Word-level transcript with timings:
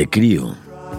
De 0.00 0.08
crío, 0.08 0.54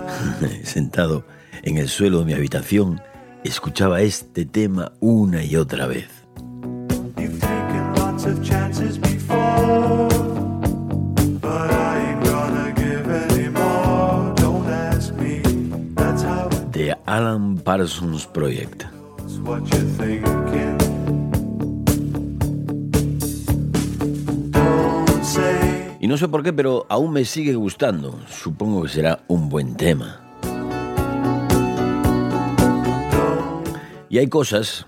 sentado 0.63 1.23
en 1.63 1.77
el 1.77 1.89
suelo 1.89 2.19
de 2.19 2.25
mi 2.25 2.33
habitación, 2.33 3.01
escuchaba 3.43 4.01
este 4.01 4.45
tema 4.45 4.91
una 4.99 5.43
y 5.43 5.55
otra 5.55 5.87
vez. 5.87 6.07
De 16.71 16.95
Alan 17.05 17.57
Parsons 17.57 18.25
Project. 18.27 18.85
Y 25.99 26.07
no 26.07 26.17
sé 26.17 26.27
por 26.27 26.41
qué, 26.41 26.51
pero 26.51 26.87
aún 26.89 27.13
me 27.13 27.25
sigue 27.25 27.53
gustando. 27.53 28.19
Supongo 28.27 28.83
que 28.83 28.89
será 28.89 29.19
un 29.27 29.49
buen 29.49 29.75
tema. 29.75 30.20
Y 34.11 34.17
hay 34.17 34.27
cosas, 34.27 34.85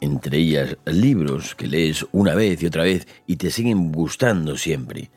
entre 0.00 0.38
ellas 0.38 0.76
libros, 0.84 1.54
que 1.54 1.68
lees 1.68 2.04
una 2.10 2.34
vez 2.34 2.60
y 2.60 2.66
otra 2.66 2.82
vez 2.82 3.06
y 3.24 3.36
te 3.36 3.48
siguen 3.48 3.92
gustando 3.92 4.56
siempre. 4.56 5.08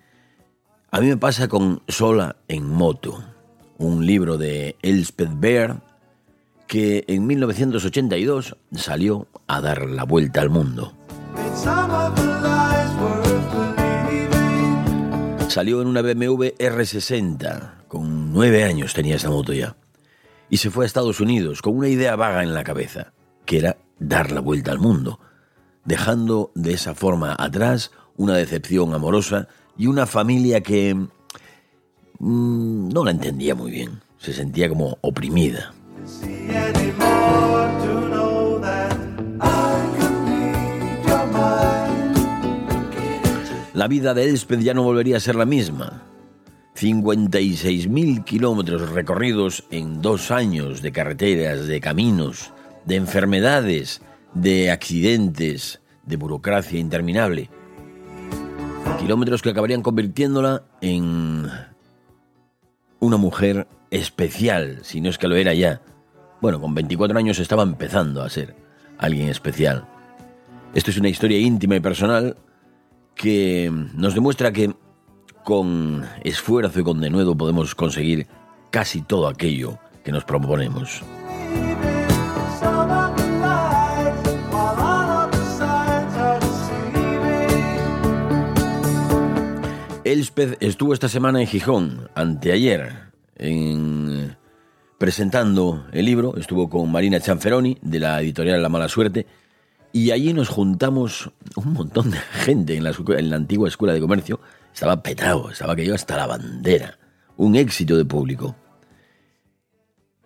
A 0.92 1.02
mí 1.02 1.08
me 1.08 1.18
pasa 1.18 1.48
con 1.48 1.82
Sola 1.88 2.36
en 2.48 2.70
Moto, 2.70 3.24
un 3.80 4.06
libro 4.06 4.38
de 4.38 4.76
Elspeth 4.84 5.32
Bear 5.34 5.82
que 6.68 7.06
en 7.08 7.26
1982 7.26 8.56
salió 8.76 9.26
a 9.48 9.62
dar 9.62 9.90
la 9.90 10.04
vuelta 10.04 10.40
al 10.40 10.52
mundo. 10.52 10.94
Salió 15.48 15.82
en 15.82 15.88
una 15.88 16.04
BMW 16.04 16.50
R60, 16.60 17.88
con 17.88 18.32
nueve 18.32 18.64
años 18.64 18.94
tenía 18.94 19.16
esa 19.16 19.32
moto 19.32 19.54
ya. 19.54 19.76
Y 20.52 20.58
se 20.58 20.70
fue 20.70 20.86
a 20.86 20.88
Estados 20.88 21.20
Unidos 21.20 21.64
con 21.64 21.76
una 21.76 21.88
idea 21.88 22.16
vaga 22.16 22.44
en 22.44 22.54
la 22.54 22.64
cabeza, 22.64 23.12
que 23.46 23.58
era 23.58 23.78
dar 24.00 24.32
la 24.32 24.42
vuelta 24.42 24.72
al 24.72 24.80
mundo, 24.80 25.20
dejando 25.86 26.52
de 26.56 26.74
esa 26.74 26.94
forma 26.94 27.36
atrás 27.38 27.92
una 28.18 28.36
decepción 28.36 28.94
amorosa 28.94 29.48
y 29.78 29.88
una 29.88 30.06
familia 30.06 30.62
que 30.62 30.94
mm, 30.94 32.90
no 32.90 33.04
la 33.04 33.12
entendía 33.12 33.56
muy 33.56 33.72
bien, 33.72 34.02
se 34.18 34.34
sentía 34.34 34.70
como 34.70 34.98
oprimida. 35.02 35.74
La 43.74 43.88
vida 43.88 44.14
de 44.14 44.30
Elspeth 44.30 44.62
ya 44.62 44.74
no 44.74 44.84
volvería 44.84 45.18
a 45.18 45.20
ser 45.20 45.36
la 45.36 45.46
misma. 45.46 46.04
56.000 46.76 48.24
kilómetros 48.24 48.92
recorridos 48.92 49.64
en 49.72 50.02
dos 50.02 50.32
años 50.32 50.82
de 50.82 50.92
carreteras, 50.92 51.68
de 51.68 51.82
caminos, 51.82 52.52
de 52.86 52.96
enfermedades, 52.96 54.02
de 54.34 54.72
accidentes, 54.72 55.82
de 56.06 56.18
burocracia 56.18 56.80
interminable. 56.80 57.50
Kilómetros 59.00 59.42
que 59.42 59.50
acabarían 59.50 59.82
convirtiéndola 59.82 60.64
en 60.82 61.50
una 63.00 63.18
mujer 63.18 63.68
especial, 63.92 64.80
si 64.84 65.02
no 65.02 65.10
es 65.10 65.18
que 65.18 65.28
lo 65.28 65.36
era 65.36 65.54
ya. 65.54 65.82
Bueno, 66.42 66.60
con 66.60 66.74
24 66.74 67.18
años 67.18 67.40
estaba 67.40 67.64
empezando 67.64 68.22
a 68.22 68.30
ser 68.30 68.56
alguien 68.98 69.30
especial. 69.30 69.86
Esto 70.74 70.92
es 70.92 70.98
una 70.98 71.10
historia 71.10 71.38
íntima 71.38 71.76
y 71.76 71.80
personal 71.80 72.36
que 73.16 73.72
nos 73.94 74.16
demuestra 74.16 74.52
que 74.52 74.74
con 75.44 76.06
esfuerzo 76.24 76.80
y 76.80 76.84
con 76.84 77.02
denuedo 77.02 77.36
podemos 77.36 77.76
conseguir 77.76 78.28
casi 78.72 79.02
todo 79.02 79.28
aquello 79.28 79.78
que 80.04 80.12
nos 80.12 80.24
proponemos. 80.24 81.04
Elspeth 90.14 90.58
estuvo 90.62 90.94
esta 90.94 91.10
semana 91.10 91.42
en 91.42 91.48
Gijón, 91.48 92.10
anteayer, 92.14 93.12
en- 93.36 94.38
presentando 95.00 95.86
el 95.92 96.06
libro. 96.06 96.38
Estuvo 96.38 96.70
con 96.70 96.92
Marina 96.92 97.20
Chanferoni, 97.20 97.78
de 97.82 98.00
la 98.00 98.22
editorial 98.22 98.62
La 98.62 98.70
Mala 98.70 98.88
Suerte, 98.88 99.26
y 99.92 100.12
allí 100.12 100.34
nos 100.34 100.50
juntamos 100.50 101.32
un 101.56 101.74
montón 101.74 102.12
de 102.12 102.18
gente 102.20 102.76
en 102.78 102.84
la, 102.84 102.94
en 103.18 103.30
la 103.30 103.36
antigua 103.36 103.68
escuela 103.68 103.94
de 103.94 104.02
comercio. 104.02 104.40
Estaba 104.74 105.02
petado, 105.02 105.50
estaba 105.50 105.76
que 105.76 105.86
yo 105.86 105.96
hasta 105.96 106.16
la 106.16 106.28
bandera. 106.28 106.98
Un 107.38 107.56
éxito 107.56 107.98
de 107.98 108.06
público. 108.06 108.56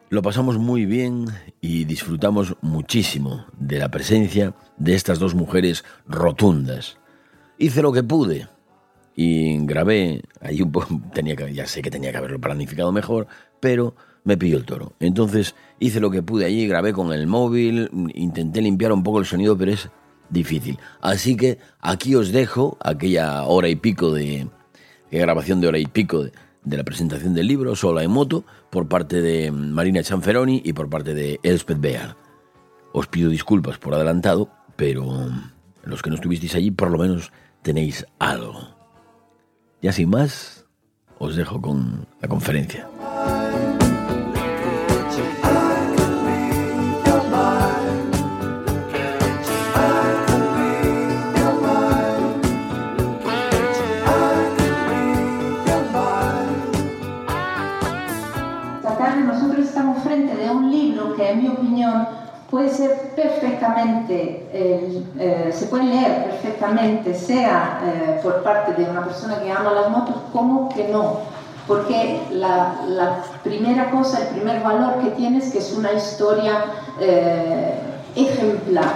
Lo 0.09 0.21
pasamos 0.21 0.57
muy 0.57 0.85
bien 0.85 1.25
y 1.61 1.83
disfrutamos 1.85 2.55
muchísimo 2.61 3.45
de 3.57 3.79
la 3.79 3.89
presencia 3.89 4.53
de 4.77 4.95
estas 4.95 5.19
dos 5.19 5.33
mujeres 5.35 5.83
rotundas. 6.07 6.97
Hice 7.57 7.81
lo 7.81 7.91
que 7.91 8.03
pude, 8.03 8.47
y 9.19 9.57
grabé 9.65 10.21
ahí 10.39 10.61
un 10.61 10.71
poco 10.71 11.01
tenía 11.13 11.35
que 11.35 11.51
ya 11.51 11.65
sé 11.65 11.81
que 11.81 11.91
tenía 11.91 12.11
que 12.11 12.19
haberlo 12.19 12.39
planificado 12.39 12.93
mejor 12.93 13.27
pero 13.59 13.95
me 14.23 14.37
pilló 14.37 14.57
el 14.57 14.65
toro. 14.65 14.93
Entonces 14.99 15.55
hice 15.79 15.99
lo 15.99 16.11
que 16.11 16.21
pude 16.21 16.45
allí 16.45 16.67
grabé 16.67 16.93
con 16.93 17.11
el 17.11 17.27
móvil 17.27 17.89
intenté 18.13 18.61
limpiar 18.61 18.91
un 18.91 19.03
poco 19.03 19.19
el 19.19 19.25
sonido 19.25 19.57
pero 19.57 19.71
es 19.71 19.89
difícil. 20.29 20.77
Así 21.01 21.35
que 21.35 21.57
aquí 21.79 22.13
os 22.13 22.31
dejo 22.31 22.77
aquella 22.81 23.43
hora 23.43 23.69
y 23.69 23.75
pico 23.75 24.13
de, 24.13 24.47
grabación 25.11 25.61
de 25.61 25.67
hora 25.67 25.79
y 25.79 25.87
pico 25.87 26.23
de, 26.23 26.31
de 26.63 26.77
la 26.77 26.83
presentación 26.83 27.33
del 27.33 27.47
libro 27.47 27.75
sola 27.75 28.03
en 28.03 28.11
moto 28.11 28.45
por 28.69 28.87
parte 28.87 29.21
de 29.21 29.49
Marina 29.51 30.03
Chanferoni 30.03 30.61
y 30.63 30.73
por 30.73 30.89
parte 30.89 31.13
de 31.15 31.39
Elspeth 31.41 31.79
Bear 31.79 32.17
os 32.93 33.07
pido 33.07 33.29
disculpas 33.29 33.77
por 33.77 33.95
adelantado 33.95 34.49
pero 34.75 35.29
los 35.83 36.01
que 36.01 36.09
no 36.09 36.17
estuvisteis 36.17 36.53
allí 36.55 36.71
por 36.71 36.91
lo 36.91 36.97
menos 36.97 37.31
tenéis 37.63 38.05
algo 38.19 38.76
ya 39.81 39.91
sin 39.91 40.09
más, 40.09 40.65
os 41.19 41.35
dejo 41.35 41.61
con 41.61 42.07
la 42.21 42.27
conferencia. 42.27 42.87
Esta 58.77 58.97
tarde 58.97 59.23
nosotros 59.23 59.65
estamos 59.65 60.03
frente 60.03 60.35
de 60.35 60.49
un 60.49 60.71
libro 60.71 61.15
que, 61.15 61.31
en 61.31 61.41
mi 61.41 61.47
opinión, 61.49 62.07
puede 62.49 62.69
ser 62.69 63.13
perfectamente, 63.15 64.47
eh, 64.53 65.51
se 65.53 65.65
puede 65.67 65.85
leer 65.85 66.25
perfectamente, 66.25 67.13
sea 67.13 67.81
eh, 67.83 68.19
por 68.23 68.41
parte 68.43 68.73
de 68.81 68.89
una 68.89 69.03
persona 69.03 69.39
que 69.41 69.51
ama 69.51 69.73
las 69.73 69.89
motos 69.89 70.15
como 70.31 70.69
que 70.69 70.87
no. 70.87 71.37
Porque 71.67 72.21
la, 72.31 73.23
primera 73.43 73.91
cosa, 73.91 74.21
el 74.21 74.27
primer 74.27 74.63
valor 74.63 74.99
que 75.03 75.09
tiene 75.11 75.39
es 75.39 75.51
que 75.51 75.57
es 75.57 75.73
una 75.77 75.91
historia 75.91 76.63
eh, 77.01 77.73
ejemplar, 78.15 78.93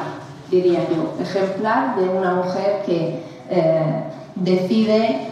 diría 0.49 0.79
yo, 0.89 1.13
ejemplar 1.21 1.97
de 1.97 2.07
una 2.07 2.35
mujer 2.35 2.83
que 2.85 3.31
decide 4.35 5.27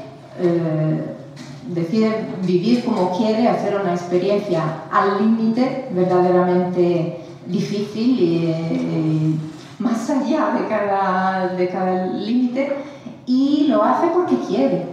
decide 1.69 2.25
vivir 2.41 2.83
como 2.83 3.15
quiere, 3.17 3.47
hacer 3.47 3.79
una 3.79 3.93
experiencia 3.93 4.61
al 4.91 5.19
límite, 5.19 5.87
verdaderamente 5.91 7.28
difícil 7.49 8.19
y, 8.19 8.45
eh, 8.47 9.35
más 9.79 10.09
allá 10.09 10.51
de 10.59 10.67
cada, 10.67 11.47
de 11.55 11.69
cada 11.69 12.07
límite, 12.07 12.77
y 13.25 13.67
lo 13.67 13.83
hace 13.83 14.07
porque 14.07 14.37
quiere, 14.47 14.85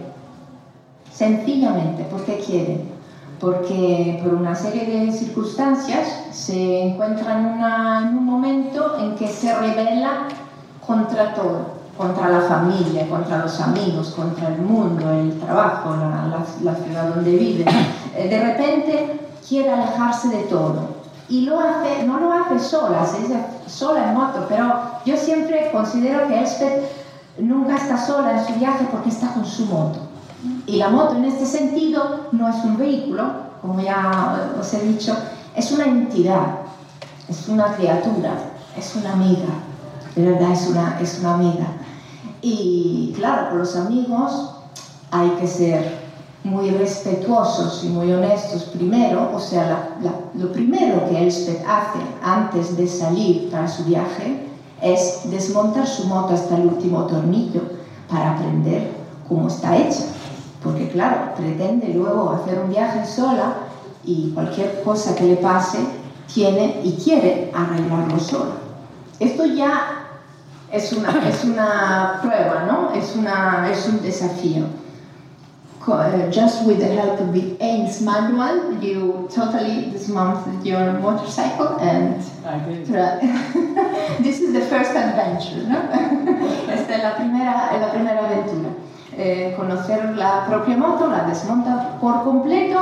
sencillamente 1.13 2.05
porque 2.11 2.37
quiere, 2.37 2.81
porque 3.39 4.19
por 4.23 4.33
una 4.35 4.55
serie 4.55 4.85
de 4.85 5.11
circunstancias 5.11 6.07
se 6.31 6.83
encuentra 6.83 7.39
en, 7.39 7.45
una- 7.45 8.09
en 8.09 8.17
un 8.17 8.25
momento 8.25 8.97
en 8.99 9.15
que 9.15 9.27
se 9.27 9.53
revela 9.53 10.27
contra 10.85 11.33
todo, 11.33 11.77
contra 11.97 12.29
la 12.29 12.41
familia, 12.41 13.07
contra 13.09 13.39
los 13.39 13.59
amigos, 13.59 14.13
contra 14.15 14.49
el 14.49 14.61
mundo, 14.61 15.11
el 15.11 15.33
trabajo, 15.39 15.95
la, 15.97 16.27
la- 16.27 16.45
la 16.71 16.75
ciudad 16.75 17.13
donde 17.15 17.31
vive. 17.35 17.65
De 18.17 18.39
repente 18.43 19.19
quiere 19.47 19.69
alejarse 19.71 20.29
de 20.29 20.43
todo. 20.43 20.96
Y 21.29 21.41
lo 21.41 21.59
hace, 21.59 22.03
no 22.03 22.19
lo 22.19 22.31
hace 22.31 22.59
sola, 22.59 23.05
se 23.05 23.19
dice 23.19 23.45
sola 23.67 24.09
en 24.09 24.13
moto, 24.13 24.45
pero 24.47 24.81
yo 25.05 25.17
siempre 25.17 25.69
considero 25.71 26.27
que 26.27 26.39
Elspeth 26.39 26.89
nunca 27.37 27.75
está 27.75 27.97
sola 27.97 28.39
en 28.39 28.45
su 28.45 28.53
viaje 28.53 28.87
porque 28.91 29.09
está 29.09 29.33
con 29.33 29.45
su 29.45 29.65
moto. 29.65 29.99
Y 30.65 30.77
la 30.77 30.89
moto 30.89 31.15
en 31.15 31.25
este 31.25 31.45
sentido 31.45 32.27
no 32.31 32.47
es 32.47 32.63
un 32.63 32.77
vehículo, 32.77 33.23
como 33.61 33.81
ya 33.81 34.53
os 34.59 34.73
he 34.73 34.83
dicho, 34.83 35.15
es 35.55 35.71
una 35.71 35.85
entidad, 35.85 36.59
es 37.27 37.47
una 37.49 37.75
criatura, 37.75 38.33
es 38.77 38.95
una 38.95 39.13
amiga, 39.13 39.47
de 40.15 40.31
verdad 40.31 40.51
es 40.51 40.67
una, 40.67 40.99
es 41.01 41.19
una 41.19 41.33
amiga. 41.33 41.67
Y 42.41 43.13
claro, 43.17 43.49
con 43.49 43.59
los 43.59 43.75
amigos 43.75 44.51
hay 45.11 45.29
que 45.31 45.47
ser 45.47 46.06
muy 46.43 46.69
respetuosos 46.71 47.83
y 47.83 47.87
muy 47.89 48.11
honestos 48.11 48.65
primero, 48.65 49.31
o 49.33 49.39
sea, 49.39 49.67
la- 49.67 50.09
la- 50.09 50.19
lo 50.41 50.51
primero 50.51 51.07
que 51.09 51.21
Elspeth 51.23 51.61
hace 51.67 51.99
antes 52.23 52.77
de 52.77 52.87
salir 52.87 53.49
para 53.49 53.67
su 53.67 53.83
viaje 53.83 54.47
es 54.81 55.21
desmontar 55.25 55.87
su 55.87 56.05
moto 56.05 56.33
hasta 56.33 56.55
el 56.55 56.67
último 56.67 57.03
tornillo 57.05 57.61
para 58.09 58.31
aprender 58.33 58.91
cómo 59.27 59.47
está 59.47 59.75
hecha. 59.75 60.03
Porque 60.63 60.87
claro, 60.89 61.33
pretende 61.35 61.89
luego 61.89 62.31
hacer 62.31 62.59
un 62.59 62.69
viaje 62.69 63.05
sola 63.05 63.53
y 64.05 64.31
cualquier 64.33 64.81
cosa 64.83 65.15
que 65.15 65.23
le 65.25 65.35
pase 65.37 65.79
tiene 66.33 66.81
y 66.83 66.93
quiere 66.93 67.51
arreglarlo 67.53 68.19
sola. 68.19 68.51
Esto 69.19 69.45
ya 69.45 70.03
es 70.71 70.93
una, 70.93 71.27
es 71.27 71.43
una 71.43 72.19
prueba, 72.21 72.65
¿no? 72.67 72.93
Es, 72.99 73.15
una, 73.15 73.67
es 73.71 73.87
un 73.87 74.01
desafío. 74.01 74.63
Uh, 75.87 76.29
just 76.29 76.65
with 76.67 76.79
the 76.79 76.87
help 76.87 77.17
of 77.17 77.31
the 77.31 77.55
AIMS 77.61 78.01
manual, 78.01 78.73
you 78.83 79.25
totally 79.33 79.89
dismounted 79.89 80.65
your 80.65 80.99
motorcycle 80.99 81.79
and 81.79 82.21
tra- 82.85 83.19
this 84.19 84.41
is 84.41 84.51
the 84.51 84.59
first 84.67 84.91
adventure, 84.91 85.63
¿no? 85.63 85.79
Esta 86.67 86.93
es 86.93 87.03
la 87.03 87.15
primera, 87.15 87.79
la 87.79 87.89
primera 87.89 88.25
aventura. 88.25 88.69
Eh, 89.17 89.55
conocer 89.55 90.17
la 90.17 90.45
propia 90.45 90.75
moto, 90.75 91.07
la 91.07 91.23
desmonta 91.23 91.97
por 92.01 92.21
completo, 92.25 92.79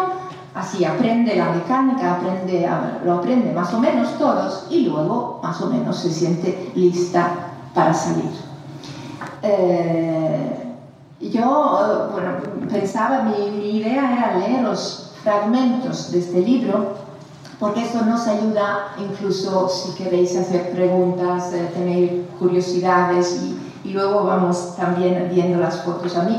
así 0.55 0.83
aprende 0.83 1.35
la 1.35 1.51
mecánica, 1.51 2.15
aprende, 2.15 2.67
lo 3.05 3.19
aprende 3.19 3.53
más 3.53 3.71
o 3.75 3.79
menos 3.79 4.17
todos 4.17 4.65
y 4.71 4.87
luego 4.87 5.39
más 5.43 5.61
o 5.61 5.67
menos 5.67 5.99
se 5.99 6.09
siente 6.09 6.71
lista 6.73 7.29
para 7.75 7.93
salir. 7.93 8.31
Eh, 9.43 10.64
yo, 11.21 12.09
bueno, 12.11 12.31
pensaba, 12.71 13.23
mi, 13.23 13.51
mi 13.51 13.77
idea 13.77 14.11
era 14.15 14.37
leer 14.37 14.61
los 14.63 15.11
fragmentos 15.23 16.11
de 16.11 16.19
este 16.19 16.41
libro, 16.41 16.93
porque 17.59 17.83
esto 17.83 18.03
nos 18.05 18.27
ayuda 18.27 18.93
incluso 18.99 19.69
si 19.69 19.91
queréis 20.03 20.35
hacer 20.37 20.71
preguntas, 20.71 21.53
eh, 21.53 21.71
tener 21.73 22.23
curiosidades 22.37 23.41
y, 23.41 23.89
y 23.89 23.93
luego 23.93 24.25
vamos 24.25 24.75
también 24.75 25.29
viendo 25.33 25.59
las 25.59 25.81
fotos. 25.81 26.17
A 26.17 26.23
mí, 26.23 26.37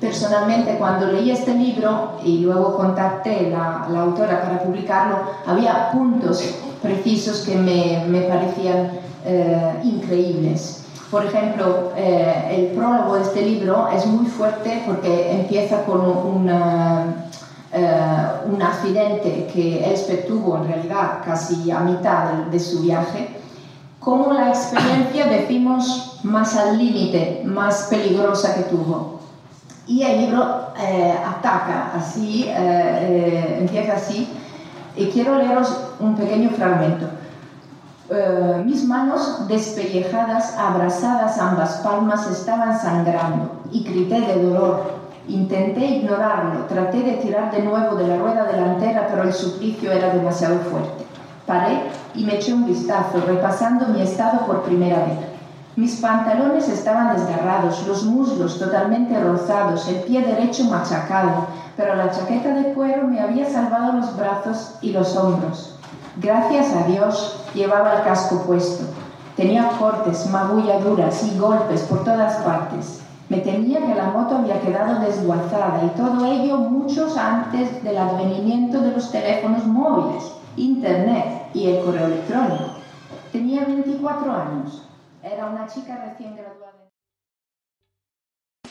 personalmente, 0.00 0.76
cuando 0.76 1.06
leí 1.06 1.30
este 1.30 1.54
libro 1.54 2.12
y 2.24 2.38
luego 2.38 2.76
contacté 2.76 3.50
la, 3.50 3.86
la 3.90 4.02
autora 4.02 4.42
para 4.42 4.62
publicarlo, 4.62 5.18
había 5.46 5.92
puntos 5.92 6.42
precisos 6.82 7.42
que 7.42 7.54
me, 7.54 8.04
me 8.08 8.22
parecían 8.22 8.90
eh, 9.24 9.80
increíbles. 9.84 10.85
Por 11.10 11.24
ejemplo, 11.24 11.92
eh, 11.96 12.48
el 12.50 12.76
prólogo 12.76 13.14
de 13.14 13.22
este 13.22 13.42
libro 13.42 13.88
es 13.88 14.06
muy 14.06 14.26
fuerte 14.26 14.82
porque 14.86 15.32
empieza 15.32 15.84
con 15.84 16.00
una, 16.00 17.28
eh, 17.72 18.26
un 18.52 18.60
accidente 18.60 19.48
que 19.52 19.84
Elspeth 19.84 20.26
tuvo 20.26 20.56
en 20.56 20.68
realidad 20.68 21.20
casi 21.24 21.70
a 21.70 21.80
mitad 21.80 22.32
de, 22.32 22.50
de 22.50 22.58
su 22.58 22.80
viaje, 22.80 23.28
como 24.00 24.32
la 24.32 24.50
experiencia, 24.50 25.26
decimos, 25.26 26.20
más 26.22 26.56
al 26.56 26.78
límite, 26.78 27.42
más 27.44 27.88
peligrosa 27.90 28.54
que 28.54 28.62
tuvo. 28.62 29.18
Y 29.86 30.02
el 30.02 30.20
libro 30.20 30.68
eh, 30.80 31.14
ataca 31.24 31.92
así, 31.96 32.44
eh, 32.46 32.52
eh, 32.56 33.56
empieza 33.60 33.94
así, 33.94 34.28
y 34.96 35.06
quiero 35.06 35.36
leeros 35.36 35.76
un 36.00 36.16
pequeño 36.16 36.50
fragmento. 36.50 37.06
Eh, 38.08 38.62
mis 38.64 38.84
manos 38.84 39.48
despellejadas, 39.48 40.56
abrazadas 40.56 41.38
ambas 41.38 41.78
palmas, 41.78 42.30
estaban 42.30 42.78
sangrando 42.78 43.50
y 43.72 43.82
grité 43.82 44.20
de 44.20 44.42
dolor. 44.44 45.06
Intenté 45.26 45.84
ignorarlo, 45.86 46.66
traté 46.66 47.02
de 47.02 47.14
tirar 47.14 47.50
de 47.50 47.62
nuevo 47.62 47.96
de 47.96 48.06
la 48.06 48.18
rueda 48.18 48.44
delantera, 48.44 49.08
pero 49.10 49.24
el 49.24 49.32
suplicio 49.32 49.90
era 49.90 50.14
demasiado 50.14 50.60
fuerte. 50.70 51.04
Paré 51.46 51.82
y 52.14 52.24
me 52.24 52.36
eché 52.36 52.54
un 52.54 52.66
vistazo, 52.66 53.24
repasando 53.26 53.88
mi 53.88 54.00
estado 54.02 54.46
por 54.46 54.62
primera 54.62 54.98
vez. 54.98 55.18
Mis 55.74 55.96
pantalones 55.96 56.68
estaban 56.68 57.16
desgarrados, 57.16 57.86
los 57.88 58.04
muslos 58.04 58.58
totalmente 58.58 59.20
rozados, 59.20 59.88
el 59.88 59.96
pie 59.96 60.22
derecho 60.22 60.64
machacado, 60.64 61.46
pero 61.76 61.96
la 61.96 62.12
chaqueta 62.12 62.54
de 62.54 62.72
cuero 62.72 63.08
me 63.08 63.20
había 63.20 63.50
salvado 63.50 63.94
los 63.94 64.16
brazos 64.16 64.76
y 64.80 64.92
los 64.92 65.16
hombros. 65.16 65.75
Gracias 66.16 66.72
a 66.72 66.86
Dios 66.86 67.44
llevaba 67.54 67.96
el 67.96 68.04
casco 68.04 68.42
puesto. 68.46 68.84
Tenía 69.36 69.68
cortes, 69.78 70.26
magulladuras 70.30 71.22
y 71.24 71.38
golpes 71.38 71.82
por 71.82 72.04
todas 72.04 72.36
partes. 72.42 73.02
Me 73.28 73.38
temía 73.38 73.84
que 73.84 73.94
la 73.94 74.10
moto 74.10 74.36
había 74.36 74.60
quedado 74.60 75.00
desguazada 75.00 75.84
y 75.84 75.88
todo 75.96 76.24
ello 76.24 76.58
muchos 76.58 77.16
antes 77.18 77.82
del 77.82 77.98
advenimiento 77.98 78.80
de 78.80 78.92
los 78.92 79.10
teléfonos 79.10 79.66
móviles, 79.66 80.32
internet 80.56 81.48
y 81.52 81.66
el 81.66 81.84
correo 81.84 82.06
electrónico. 82.06 82.64
Tenía 83.32 83.64
24 83.64 84.32
años. 84.32 84.82
Era 85.22 85.46
una 85.46 85.66
chica 85.66 86.02
recién 86.02 86.34
graduada. 86.34 86.88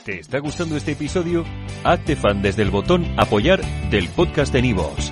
¿Te 0.04 0.20
está 0.20 0.40
gustando 0.40 0.78
este 0.78 0.94
episodio? 0.94 1.44
Hazte 1.84 2.16
fan 2.16 2.42
desde 2.42 2.62
el 2.62 2.72
botón 2.72 3.06
Apoyar 3.18 3.62
del 3.90 4.08
podcast 4.10 4.54
de 4.54 4.62
Nivos. 4.62 5.12